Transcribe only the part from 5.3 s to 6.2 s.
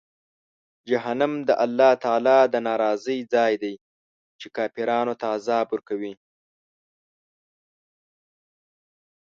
عذاب ورکوي.